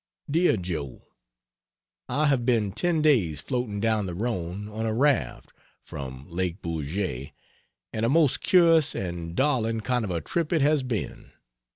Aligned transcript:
DEAR 0.27 0.57
JOE, 0.57 1.03
I 2.09 2.25
have 2.25 2.43
been 2.43 2.71
ten 2.71 3.03
days 3.03 3.39
floating 3.39 3.79
down 3.79 4.07
the 4.07 4.15
Rhone 4.15 4.67
on 4.67 4.87
a 4.87 4.93
raft, 4.95 5.53
from 5.83 6.25
Lake 6.27 6.59
Bourget, 6.59 7.33
and 7.93 8.03
a 8.03 8.09
most 8.09 8.41
curious 8.41 8.95
and 8.95 9.35
darling 9.35 9.81
kind 9.81 10.03
of 10.03 10.09
a 10.09 10.19
trip 10.19 10.51
it 10.51 10.61
has 10.61 10.81
been. 10.81 11.33